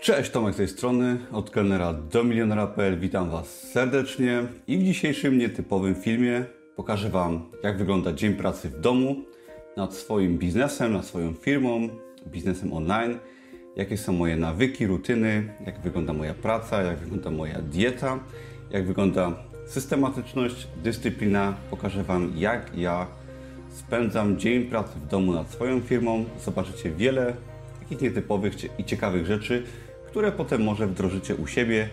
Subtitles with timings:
[0.00, 2.98] Cześć, Tomek z tej strony, od kelnera do milionera.pl.
[2.98, 6.44] Witam Was serdecznie i w dzisiejszym nietypowym filmie
[6.76, 9.16] pokażę Wam, jak wygląda dzień pracy w domu
[9.76, 11.88] nad swoim biznesem, nad swoją firmą,
[12.26, 13.18] biznesem online,
[13.76, 18.18] jakie są moje nawyki, rutyny, jak wygląda moja praca, jak wygląda moja dieta,
[18.70, 19.32] jak wygląda
[19.66, 21.54] systematyczność, dyscyplina.
[21.70, 23.06] Pokażę Wam, jak ja
[23.70, 26.24] spędzam dzień pracy w domu nad swoją firmą.
[26.44, 27.34] Zobaczycie wiele
[27.80, 29.62] takich nietypowych i ciekawych rzeczy,
[30.18, 31.88] które potem może wdrożycie u siebie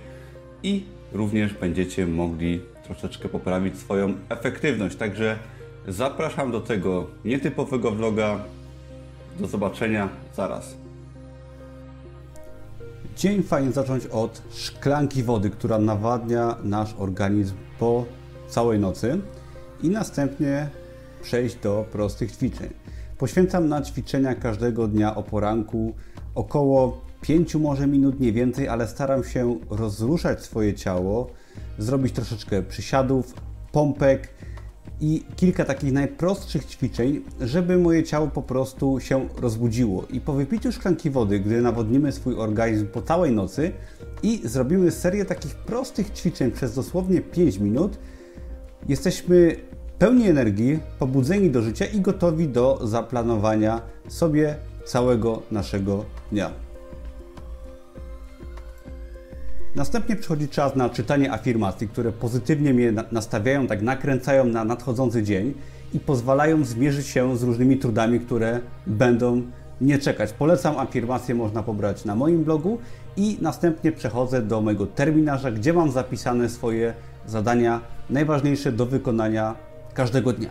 [0.64, 4.96] i również będziecie mogli troszeczkę poprawić swoją efektywność.
[4.96, 5.40] Także
[5.88, 8.40] zapraszam do tego nietypowego vloga.
[9.40, 10.76] Do zobaczenia zaraz.
[13.18, 18.06] Dzień fajnie zacząć od szklanki wody, która nawadnia nasz organizm po
[18.48, 19.22] całej nocy
[19.84, 20.70] i następnie
[21.22, 22.70] przejść do prostych ćwiczeń.
[23.18, 25.96] Poświęcam na ćwiczenia każdego dnia o poranku
[26.36, 31.30] około 5 może minut, nie więcej, ale staram się rozruszać swoje ciało,
[31.78, 33.34] zrobić troszeczkę przysiadów,
[33.72, 34.30] pompek
[35.02, 40.06] i kilka takich najprostszych ćwiczeń, żeby moje ciało po prostu się rozbudziło.
[40.10, 43.72] I po wypiciu szklanki wody, gdy nawodnimy swój organizm po całej nocy
[44.24, 47.98] i zrobimy serię takich prostych ćwiczeń przez dosłownie 5 minut,
[48.88, 49.56] jesteśmy
[50.00, 56.65] pełni energii, pobudzeni do życia i gotowi do zaplanowania sobie całego naszego dnia.
[59.76, 65.54] Następnie przychodzi czas na czytanie afirmacji, które pozytywnie mnie nastawiają, tak nakręcają na nadchodzący dzień
[65.94, 69.42] i pozwalają zmierzyć się z różnymi trudami, które będą
[69.82, 70.34] nie czekać.
[70.34, 72.78] Polecam afirmacje, można pobrać na moim blogu
[73.18, 76.94] i następnie przechodzę do mojego terminarza, gdzie mam zapisane swoje
[77.28, 79.56] zadania najważniejsze do wykonania
[79.94, 80.50] każdego dnia.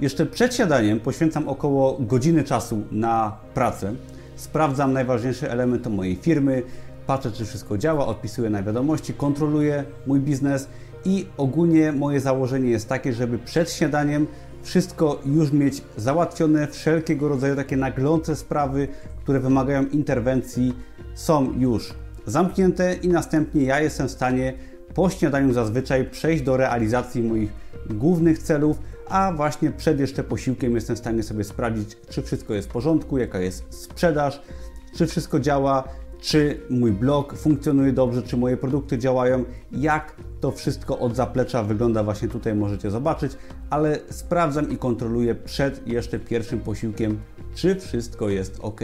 [0.00, 3.94] Jeszcze przed siadaniem poświęcam około godziny czasu na pracę.
[4.36, 6.62] Sprawdzam najważniejsze elementy mojej firmy,
[7.08, 10.68] patrzę, czy wszystko działa, odpisuję na wiadomości, kontroluję mój biznes
[11.04, 14.26] i ogólnie moje założenie jest takie, żeby przed śniadaniem
[14.62, 18.88] wszystko już mieć załatwione, wszelkiego rodzaju takie naglące sprawy,
[19.22, 20.74] które wymagają interwencji,
[21.14, 21.94] są już
[22.26, 24.54] zamknięte i następnie ja jestem w stanie
[24.94, 27.52] po śniadaniu zazwyczaj przejść do realizacji moich
[27.90, 32.68] głównych celów, a właśnie przed jeszcze posiłkiem jestem w stanie sobie sprawdzić, czy wszystko jest
[32.68, 34.42] w porządku, jaka jest sprzedaż,
[34.96, 35.84] czy wszystko działa,
[36.20, 42.02] czy mój blog funkcjonuje dobrze, czy moje produkty działają, jak to wszystko od zaplecza wygląda
[42.02, 43.32] właśnie tutaj możecie zobaczyć,
[43.70, 47.18] ale sprawdzam i kontroluję przed jeszcze pierwszym posiłkiem,
[47.54, 48.80] czy wszystko jest ok.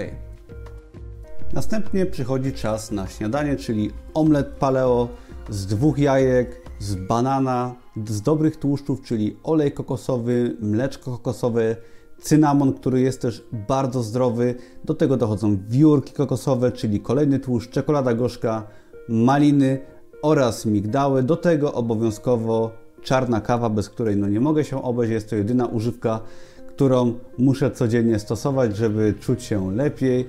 [1.53, 5.09] Następnie przychodzi czas na śniadanie, czyli omlet paleo
[5.49, 7.75] z dwóch jajek, z banana,
[8.09, 11.77] z dobrych tłuszczów, czyli olej kokosowy, mleczko kokosowe,
[12.25, 14.55] cynamon, który jest też bardzo zdrowy.
[14.85, 18.67] Do tego dochodzą wiórki kokosowe, czyli kolejny tłuszcz, czekolada gorzka,
[19.09, 19.81] maliny
[20.23, 21.23] oraz migdały.
[21.23, 22.71] Do tego obowiązkowo
[23.03, 25.13] czarna kawa, bez której no nie mogę się obejść.
[25.13, 26.21] Jest to jedyna używka,
[26.69, 30.29] którą muszę codziennie stosować, żeby czuć się lepiej.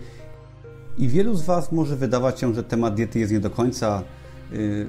[0.97, 4.03] I wielu z Was może wydawać się, że temat diety jest nie do końca
[4.51, 4.88] yy,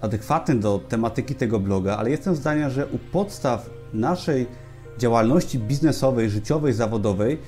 [0.00, 4.46] adekwatny do tematyki tego bloga, ale jestem zdania, że u podstaw naszej
[4.98, 7.38] działalności biznesowej, życiowej, zawodowej,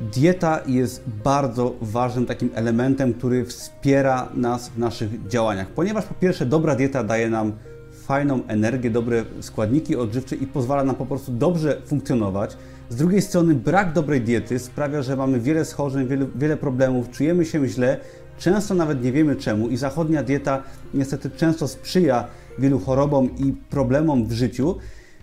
[0.00, 5.68] dieta jest bardzo ważnym takim elementem, który wspiera nas w naszych działaniach.
[5.68, 7.52] Ponieważ po pierwsze dobra dieta daje nam
[7.92, 12.56] fajną energię, dobre składniki odżywcze i pozwala nam po prostu dobrze funkcjonować.
[12.90, 17.44] Z drugiej strony brak dobrej diety sprawia, że mamy wiele schorzeń, wiele, wiele problemów, czujemy
[17.44, 18.00] się źle,
[18.38, 20.62] często nawet nie wiemy czemu i zachodnia dieta
[20.94, 22.26] niestety często sprzyja
[22.58, 24.76] wielu chorobom i problemom w życiu.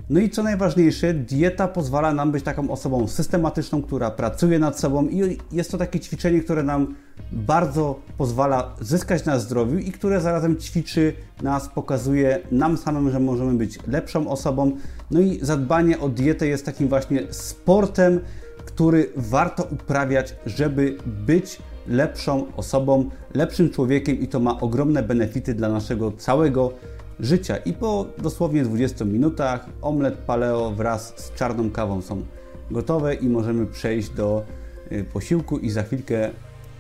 [0.10, 5.08] No i co najważniejsze, dieta pozwala nam być taką osobą systematyczną, która pracuje nad sobą
[5.08, 6.96] i jest to takie ćwiczenie, które nam
[7.32, 13.54] bardzo pozwala zyskać na zdrowiu i które zarazem ćwiczy nas, pokazuje nam samym, że możemy
[13.54, 14.72] być lepszą osobą.
[15.12, 18.20] No i zadbanie o dietę jest takim właśnie sportem,
[18.66, 25.70] który warto uprawiać, żeby być lepszą osobą, lepszym człowiekiem i to ma ogromne benefity dla
[25.70, 26.74] naszego całego
[27.20, 27.58] życia.
[27.58, 32.26] I po dosłownie 20 minutach omlet paleo wraz z czarną kawą są
[32.72, 34.44] gotowe i możemy przejść do
[34.92, 36.30] y, posiłku i za chwilkę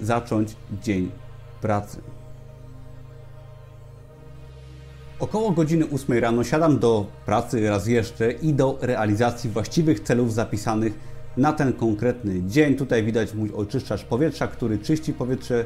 [0.01, 1.11] zacząć dzień
[1.61, 2.01] pracy.
[5.19, 10.93] Około godziny 8 rano siadam do pracy raz jeszcze i do realizacji właściwych celów zapisanych
[11.37, 12.75] na ten konkretny dzień.
[12.75, 15.65] Tutaj widać mój oczyszczacz powietrza, który czyści powietrze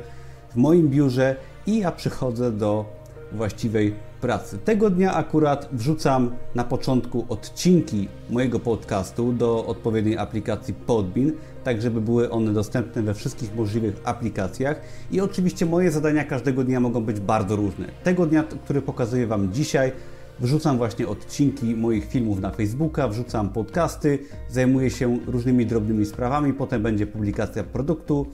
[0.50, 1.36] w moim biurze
[1.68, 2.86] i ja przychodzę do
[3.32, 4.58] właściwej pracy.
[4.58, 11.32] Tego dnia akurat wrzucam na początku odcinki mojego podcastu do odpowiedniej aplikacji Podbean,
[11.64, 14.82] tak żeby były one dostępne we wszystkich możliwych aplikacjach.
[15.12, 17.86] I oczywiście moje zadania każdego dnia mogą być bardzo różne.
[18.04, 19.92] Tego dnia, który pokazuję Wam dzisiaj,
[20.40, 26.84] Wrzucam właśnie odcinki moich filmów na Facebooka, wrzucam podcasty, zajmuję się różnymi drobnymi sprawami, potem
[26.84, 28.28] będzie publikacja produktu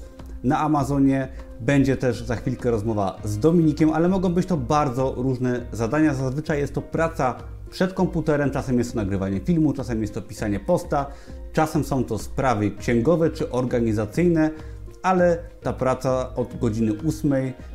[0.44, 1.28] na Amazonie,
[1.60, 6.14] będzie też za chwilkę rozmowa z Dominikiem, ale mogą być to bardzo różne zadania.
[6.14, 7.36] Zazwyczaj jest to praca
[7.70, 11.06] przed komputerem, czasem jest to nagrywanie filmu, czasem jest to pisanie posta,
[11.54, 14.50] czasem są to sprawy księgowe czy organizacyjne,
[15.02, 17.34] ale ta praca od godziny 8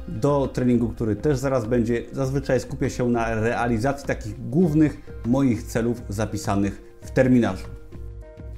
[0.08, 6.02] do treningu, który też zaraz będzie, zazwyczaj skupia się na realizacji takich głównych moich celów
[6.08, 7.77] zapisanych w terminarzu.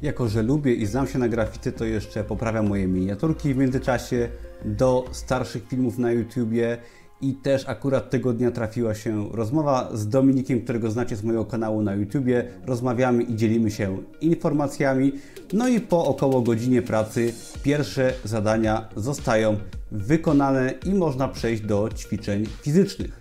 [0.03, 4.29] Jako, że lubię i znam się na grafity, to jeszcze poprawiam moje miniaturki w międzyczasie
[4.65, 6.79] do starszych filmów na YouTubie
[7.21, 11.83] i też akurat tego dnia trafiła się rozmowa z Dominikiem, którego znacie z mojego kanału
[11.83, 12.45] na YouTubie.
[12.67, 15.13] Rozmawiamy i dzielimy się informacjami.
[15.53, 17.33] No i po około godzinie pracy
[17.63, 19.57] pierwsze zadania zostają
[19.93, 23.20] wykonane i można przejść do ćwiczeń fizycznych.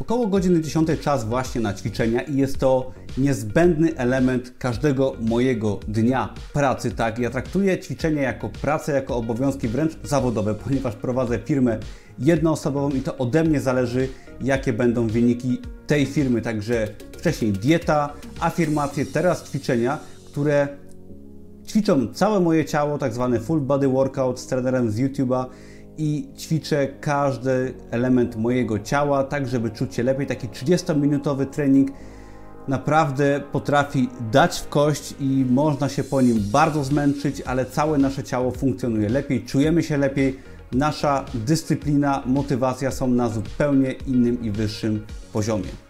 [0.00, 6.34] Około godziny 10 czas właśnie na ćwiczenia i jest to niezbędny element każdego mojego dnia
[6.52, 6.90] pracy.
[6.90, 11.78] Tak, ja traktuję ćwiczenia jako pracę, jako obowiązki wręcz zawodowe, ponieważ prowadzę firmę
[12.18, 14.08] jednoosobową i to ode mnie zależy,
[14.40, 16.42] jakie będą wyniki tej firmy.
[16.42, 20.68] Także wcześniej dieta, afirmacje, teraz ćwiczenia, które
[21.66, 25.44] ćwiczą całe moje ciało, tak zwany full body workout z trenerem z YouTube'a
[25.98, 30.26] i ćwiczę każdy element mojego ciała, tak żeby czuć się lepiej.
[30.26, 31.90] Taki 30-minutowy trening
[32.68, 38.24] naprawdę potrafi dać w kość i można się po nim bardzo zmęczyć, ale całe nasze
[38.24, 40.38] ciało funkcjonuje lepiej, czujemy się lepiej,
[40.72, 45.87] nasza dyscyplina, motywacja są na zupełnie innym i wyższym poziomie.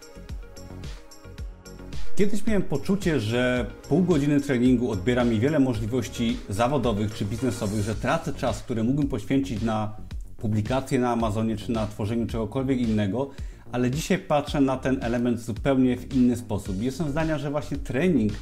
[2.19, 7.95] Kiedyś miałem poczucie, że pół godziny treningu odbiera mi wiele możliwości zawodowych czy biznesowych, że
[7.95, 9.95] tracę czas, który mógłbym poświęcić na
[10.37, 13.29] publikacje na Amazonie czy na tworzeniu czegokolwiek innego,
[13.71, 16.81] ale dzisiaj patrzę na ten element zupełnie w inny sposób.
[16.81, 18.33] Jestem zdania, że właśnie trening,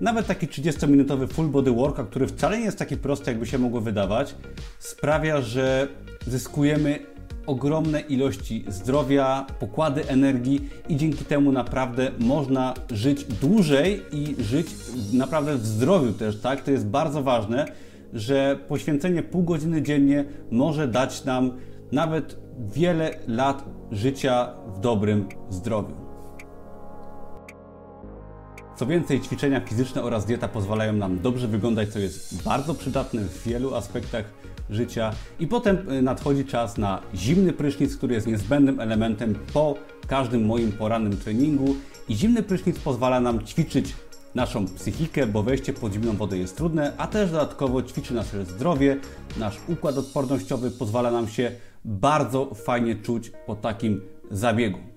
[0.00, 3.80] nawet taki 30-minutowy full body workout, który wcale nie jest taki prosty, jakby się mogło
[3.80, 4.34] wydawać,
[4.78, 5.88] sprawia, że
[6.26, 6.98] zyskujemy
[7.46, 14.66] ogromne ilości zdrowia, pokłady energii i dzięki temu naprawdę można żyć dłużej i żyć
[15.12, 16.62] naprawdę w zdrowiu też, tak?
[16.62, 17.66] To jest bardzo ważne,
[18.12, 21.50] że poświęcenie pół godziny dziennie może dać nam
[21.92, 25.94] nawet wiele lat życia w dobrym zdrowiu.
[28.76, 33.42] Co więcej, ćwiczenia fizyczne oraz dieta pozwalają nam dobrze wyglądać, co jest bardzo przydatne w
[33.42, 34.24] wielu aspektach
[34.70, 35.12] życia.
[35.40, 39.74] I potem y, nadchodzi czas na zimny prysznic, który jest niezbędnym elementem po
[40.06, 41.76] każdym moim porannym treningu.
[42.08, 43.94] I zimny prysznic pozwala nam ćwiczyć
[44.34, 48.96] naszą psychikę, bo wejście pod zimną wodę jest trudne, a też dodatkowo ćwiczy nasze zdrowie,
[49.36, 51.52] nasz układ odpornościowy, pozwala nam się
[51.84, 54.00] bardzo fajnie czuć po takim
[54.30, 54.91] zabiegu.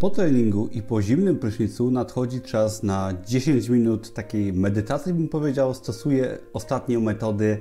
[0.00, 5.74] Po treningu i po zimnym prysznicu nadchodzi czas na 10 minut takiej medytacji, bym powiedział.
[5.74, 7.58] Stosuję ostatnio metody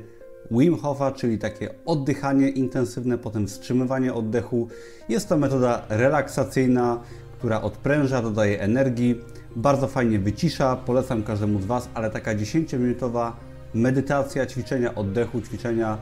[0.51, 4.68] Wim Hofa, czyli takie oddychanie intensywne, potem wstrzymywanie oddechu.
[5.09, 7.00] Jest to metoda relaksacyjna,
[7.38, 9.21] która odpręża, dodaje energii,
[9.56, 10.75] bardzo fajnie wycisza.
[10.75, 13.31] Polecam każdemu z Was, ale taka 10-minutowa
[13.74, 15.97] medytacja, ćwiczenia oddechu, ćwiczenia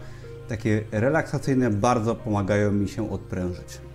[0.47, 3.87] takie relaksacyjne bardzo pomagają mi się odprężyć.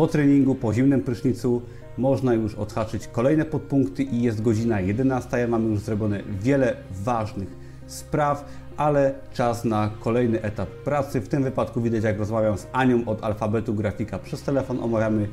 [0.00, 1.62] Po treningu, po zimnym prysznicu
[1.98, 5.48] można już odhaczyć kolejne podpunkty i jest godzina 11.
[5.48, 7.48] Mamy już zrobione wiele ważnych
[7.86, 8.44] spraw,
[8.76, 11.20] ale czas na kolejny etap pracy.
[11.20, 14.78] W tym wypadku widać, jak rozmawiam z Anią od alfabetu grafika przez telefon.
[14.82, 15.28] Omawiamy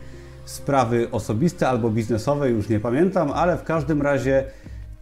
[0.45, 4.43] sprawy osobiste albo biznesowe, już nie pamiętam, ale w każdym razie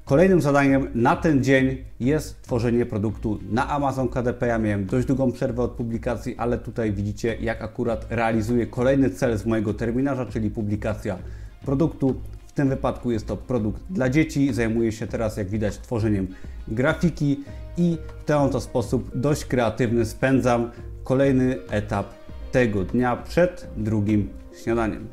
[0.05, 4.47] kolejnym zadaniem na ten dzień jest tworzenie produktu na Amazon KDP.
[4.47, 9.37] Ja miałem dość długą przerwę od publikacji, ale tutaj widzicie, jak akurat realizuję kolejny cel
[9.37, 11.17] z mojego terminarza, czyli publikacja
[11.65, 12.15] produktu.
[12.47, 14.53] W tym wypadku jest to produkt dla dzieci.
[14.53, 16.27] Zajmuję się teraz, jak widać, tworzeniem
[16.67, 17.43] grafiki
[17.77, 20.71] i w ten oto sposób dość kreatywny spędzam
[21.03, 22.05] kolejny etap
[22.51, 24.29] tego dnia przed drugim
[24.63, 25.07] śniadaniem.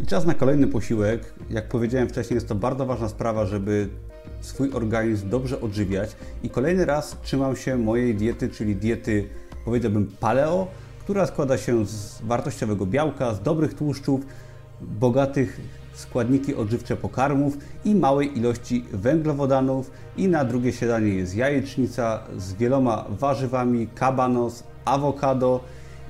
[0.00, 1.34] I czas na kolejny posiłek.
[1.50, 3.88] Jak powiedziałem wcześniej, jest to bardzo ważna sprawa, żeby
[4.40, 6.16] swój organizm dobrze odżywiać.
[6.42, 9.28] I kolejny raz trzymam się mojej diety, czyli diety,
[9.64, 10.66] powiedziałbym, paleo,
[11.00, 14.20] która składa się z wartościowego białka, z dobrych tłuszczów,
[14.80, 15.60] bogatych
[15.94, 19.90] składniki odżywcze pokarmów i małej ilości węglowodanów.
[20.16, 25.60] I na drugie śniadanie jest jajecznica z wieloma warzywami, kabanos, awokado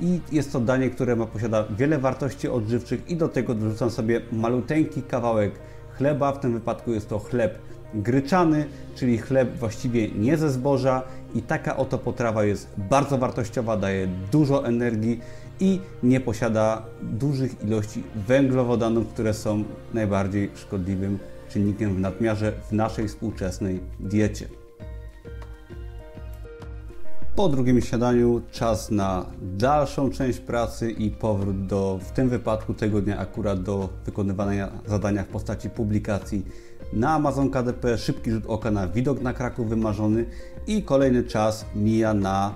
[0.00, 4.20] i jest to danie, które ma, posiada wiele wartości odżywczych i do tego dorzucam sobie
[4.32, 5.52] maluteńki kawałek
[5.92, 7.58] chleba, w tym wypadku jest to chleb
[7.94, 11.02] gryczany, czyli chleb właściwie nie ze zboża
[11.34, 15.20] i taka oto potrawa jest bardzo wartościowa, daje dużo energii
[15.60, 19.64] i nie posiada dużych ilości węglowodanów, które są
[19.94, 24.48] najbardziej szkodliwym czynnikiem w nadmiarze w naszej współczesnej diecie.
[27.38, 33.00] Po drugim śniadaniu czas na dalszą część pracy i powrót do, w tym wypadku tego
[33.00, 36.44] dnia akurat do wykonywania zadania w postaci publikacji
[36.92, 40.24] na Amazon KDP, szybki rzut oka na widok na Kraków wymarzony
[40.66, 42.54] i kolejny czas mija na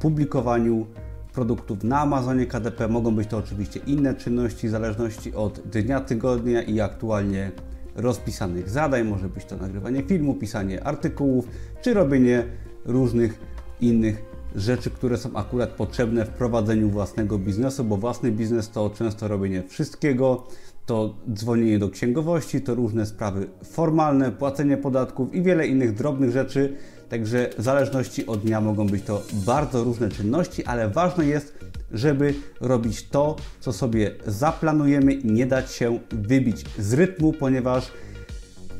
[0.00, 0.86] publikowaniu
[1.32, 2.88] produktów na Amazonie KDP.
[2.88, 7.52] Mogą być to oczywiście inne czynności w zależności od dnia tygodnia i aktualnie
[7.96, 9.04] rozpisanych zadań.
[9.04, 11.48] Może być to nagrywanie filmu, pisanie artykułów
[11.82, 12.44] czy robienie
[12.84, 14.22] różnych innych
[14.56, 19.62] rzeczy, które są akurat potrzebne w prowadzeniu własnego biznesu, bo własny biznes to często robienie
[19.68, 20.46] wszystkiego,
[20.86, 26.76] to dzwonienie do księgowości, to różne sprawy formalne, płacenie podatków i wiele innych drobnych rzeczy.
[27.08, 31.58] Także w zależności od dnia mogą być to bardzo różne czynności, ale ważne jest,
[31.92, 37.92] żeby robić to, co sobie zaplanujemy i nie dać się wybić z rytmu, ponieważ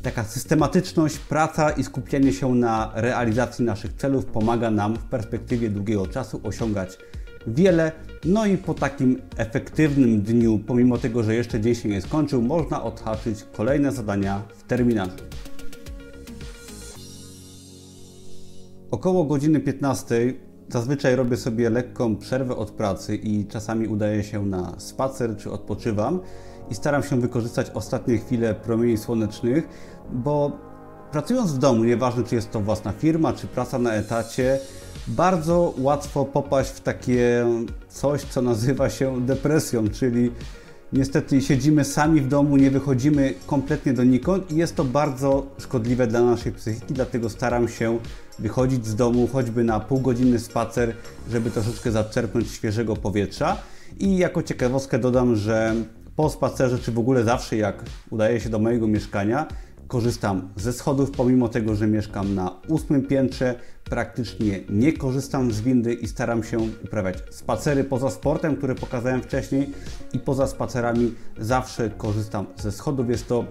[0.05, 6.07] taka systematyczność, praca i skupianie się na realizacji naszych celów pomaga nam w perspektywie długiego
[6.07, 6.97] czasu osiągać
[7.47, 7.91] wiele.
[8.25, 12.83] No i po takim efektywnym dniu, pomimo tego, że jeszcze dzień się nie skończył, można
[12.83, 15.23] odhaczyć kolejne zadania w terminarzu.
[18.91, 20.33] Około godziny 15
[20.69, 26.19] zazwyczaj robię sobie lekką przerwę od pracy i czasami udaję się na spacer czy odpoczywam
[26.69, 29.67] i staram się wykorzystać ostatnie chwile promieni słonecznych,
[30.11, 30.51] bo
[31.11, 34.59] pracując w domu, nieważne czy jest to własna firma, czy praca na etacie,
[35.07, 37.45] bardzo łatwo popaść w takie
[37.89, 40.31] coś, co nazywa się depresją, czyli
[40.93, 46.21] niestety siedzimy sami w domu, nie wychodzimy kompletnie donikąd i jest to bardzo szkodliwe dla
[46.21, 47.99] naszej psychiki, dlatego staram się
[48.39, 50.95] wychodzić z domu choćby na półgodzinny spacer,
[51.31, 53.57] żeby troszeczkę zaczerpnąć świeżego powietrza.
[53.99, 55.75] I jako ciekawostkę dodam, że
[56.15, 59.47] po spacerze, czy w ogóle zawsze jak udaje się do mojego mieszkania,
[59.87, 65.93] korzystam ze schodów, pomimo tego, że mieszkam na ósmym piętrze, praktycznie nie korzystam z windy
[65.93, 69.71] i staram się uprawiać spacery poza sportem, który pokazałem wcześniej
[70.13, 73.09] i poza spacerami zawsze korzystam ze schodów.
[73.09, 73.45] Jest to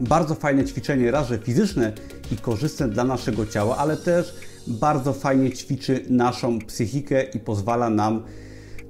[0.00, 1.92] bardzo fajne ćwiczenie, raz, że fizyczne
[2.32, 4.34] i korzystne dla naszego ciała, ale też
[4.66, 8.22] bardzo fajnie ćwiczy naszą psychikę i pozwala nam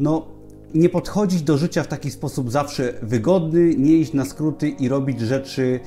[0.01, 0.27] no,
[0.75, 5.21] nie podchodzić do życia w taki sposób zawsze wygodny, nie iść na skróty i robić
[5.21, 5.81] rzeczy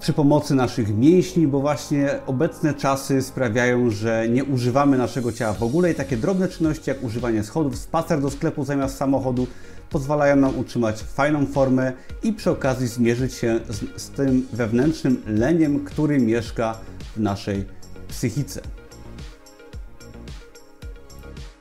[0.00, 5.62] przy pomocy naszych mięśni, bo właśnie obecne czasy sprawiają, że nie używamy naszego ciała w
[5.62, 9.46] ogóle i takie drobne czynności jak używanie schodów, spacer do sklepu zamiast samochodu
[9.90, 11.92] pozwalają nam utrzymać fajną formę
[12.22, 16.78] i przy okazji zmierzyć się z, z tym wewnętrznym leniem, który mieszka
[17.16, 17.64] w naszej
[18.08, 18.60] psychice.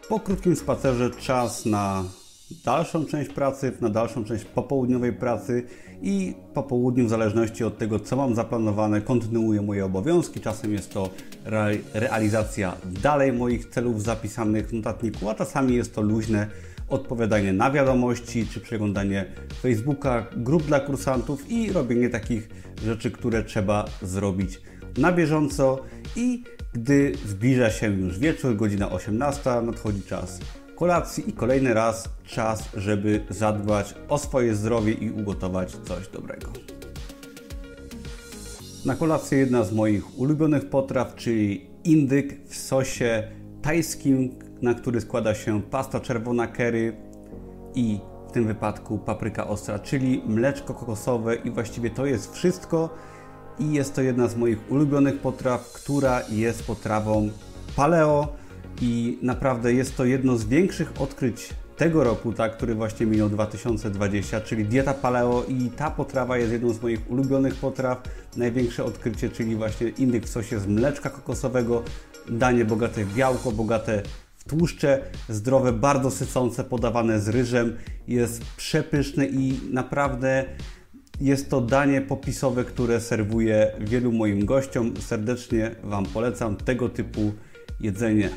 [0.10, 2.03] Po krótkim spacerze czas na
[2.65, 5.63] dalszą część pracy, na dalszą część popołudniowej pracy
[6.01, 10.39] i po południu, w zależności od tego, co mam zaplanowane, kontynuuję moje obowiązki.
[10.39, 11.10] Czasem jest to
[11.94, 16.48] realizacja dalej moich celów zapisanych w notatniku, a czasami jest to luźne
[16.89, 19.25] odpowiadanie na wiadomości, czy przeglądanie
[19.62, 22.50] Facebooka, grup dla kursantów i robienie takich
[22.86, 24.62] rzeczy, które trzeba zrobić
[24.98, 25.79] na bieżąco
[26.15, 30.39] i gdy zbliża się już wieczór, godzina 18, nadchodzi czas
[30.79, 36.51] kolacji i kolejny raz czas, żeby zadbać o swoje zdrowie i ugotować coś dobrego.
[38.86, 43.24] Na kolację jedna z moich ulubionych potraw, czyli indyk w sosie
[43.62, 46.98] tajskim, na który składa się pasta czerwona curry
[47.75, 51.36] i w tym wypadku papryka ostra, czyli mleczko kokosowe.
[51.36, 52.89] I właściwie to jest wszystko.
[53.59, 57.29] I jest to jedna z moich ulubionych potraw, która jest potrawą
[57.75, 58.38] paleo
[58.81, 64.41] i naprawdę jest to jedno z większych odkryć tego roku, tak, który właśnie minął 2020,
[64.41, 68.03] czyli dieta paleo i ta potrawa jest jedną z moich ulubionych potraw.
[68.38, 71.83] Największe odkrycie, czyli właśnie indyk w sosie z mleczka kokosowego,
[72.29, 74.01] danie bogate w białko, bogate
[74.38, 77.77] w tłuszcze, zdrowe, bardzo sycące, podawane z ryżem.
[78.07, 80.45] Jest przepyszne i naprawdę
[81.21, 84.93] jest to danie popisowe, które serwuję wielu moim gościom.
[85.00, 87.31] Serdecznie Wam polecam tego typu
[87.79, 88.29] jedzenie.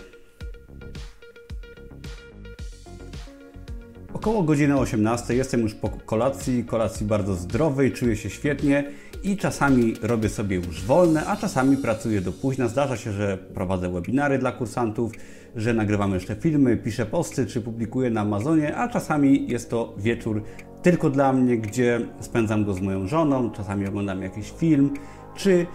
[4.23, 8.85] Około godziny 18 jestem już po kolacji, kolacji bardzo zdrowej, czuję się świetnie
[9.23, 12.69] i czasami robię sobie już wolne, a czasami pracuję do późna.
[12.69, 15.13] Zdarza się, że prowadzę webinary dla kursantów,
[15.57, 20.43] że nagrywam jeszcze filmy, piszę posty czy publikuję na Amazonie, a czasami jest to wieczór
[20.83, 24.95] tylko dla mnie, gdzie spędzam go z moją żoną, czasami oglądam jakiś film,
[25.37, 25.67] czy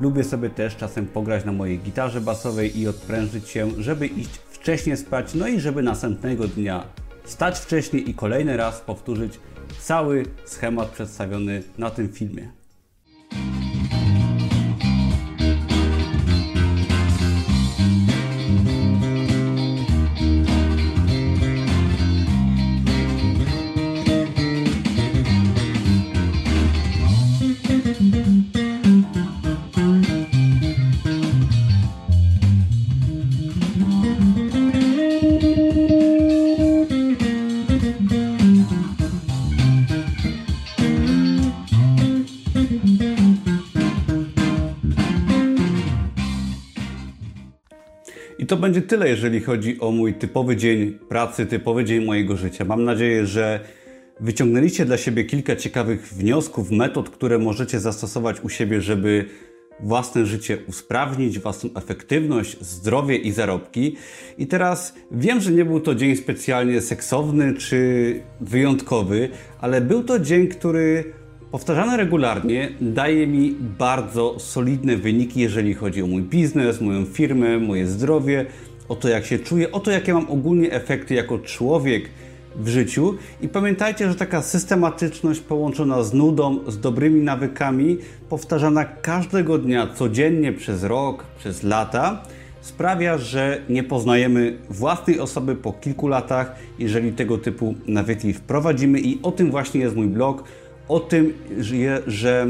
[0.00, 4.96] lubię sobie też czasem pograć na mojej gitarze basowej i odprężyć się, żeby iść wcześniej
[4.96, 9.40] spać, no i żeby następnego dnia stać wcześniej i kolejny raz powtórzyć
[9.80, 12.48] cały schemat przedstawiony na tym filmie.
[48.66, 52.64] Będzie tyle, jeżeli chodzi o mój typowy dzień pracy, typowy dzień mojego życia.
[52.64, 53.60] Mam nadzieję, że
[54.20, 59.24] wyciągnęliście dla siebie kilka ciekawych wniosków, metod, które możecie zastosować u siebie, żeby
[59.80, 63.96] własne życie usprawnić, własną efektywność, zdrowie i zarobki.
[64.38, 69.28] I teraz wiem, że nie był to dzień specjalnie seksowny czy wyjątkowy,
[69.60, 71.12] ale był to dzień, który
[71.50, 77.86] powtarzany regularnie daje mi bardzo solidne wyniki, jeżeli chodzi o mój biznes, moją firmę, moje
[77.86, 78.46] zdrowie,
[78.88, 82.10] o to jak się czuję, o to jakie mam ogólnie efekty jako człowiek
[82.56, 83.14] w życiu.
[83.40, 87.98] I pamiętajcie, że taka systematyczność połączona z nudą, z dobrymi nawykami,
[88.28, 92.22] powtarzana każdego dnia, codziennie przez rok, przez lata,
[92.60, 99.00] sprawia, że nie poznajemy własnej osoby po kilku latach, jeżeli tego typu nawyki wprowadzimy.
[99.00, 100.44] I o tym właśnie jest mój blog
[100.88, 101.32] o tym,
[102.06, 102.46] że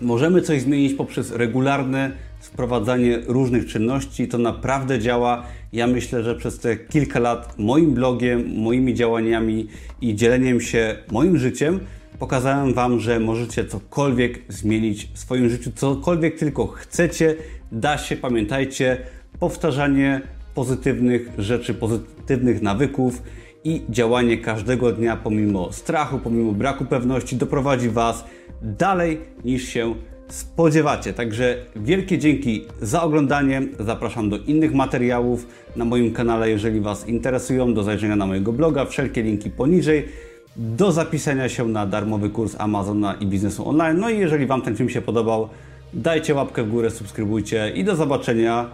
[0.00, 4.28] możemy coś zmienić poprzez regularne wprowadzanie różnych czynności.
[4.28, 5.46] To naprawdę działa.
[5.72, 9.68] Ja myślę, że przez te kilka lat moim blogiem, moimi działaniami
[10.00, 11.80] i dzieleniem się moim życiem
[12.22, 17.34] pokazałem Wam, że możecie cokolwiek zmienić w swoim życiu, cokolwiek tylko chcecie,
[17.72, 18.16] da się.
[18.16, 18.98] Pamiętajcie,
[19.40, 20.20] powtarzanie
[20.54, 23.22] pozytywnych rzeczy, pozytywnych nawyków
[23.64, 28.24] i działanie każdego dnia pomimo strachu, pomimo braku pewności doprowadzi Was
[28.62, 29.94] dalej niż się
[30.28, 31.12] spodziewacie.
[31.12, 33.62] Także wielkie dzięki za oglądanie.
[33.80, 35.46] Zapraszam do innych materiałów
[35.76, 38.84] na moim kanale, jeżeli Was interesują, do zajrzenia na mojego bloga.
[38.84, 40.08] Wszelkie linki poniżej.
[40.56, 43.98] Do zapisania się na darmowy kurs Amazona i biznesu online.
[43.98, 45.48] No i jeżeli Wam ten film się podobał,
[45.94, 48.66] dajcie łapkę w górę, subskrybujcie i do zobaczenia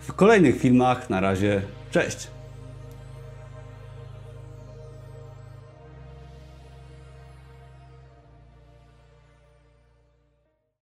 [0.00, 1.10] w kolejnych filmach.
[1.10, 2.39] Na razie, cześć!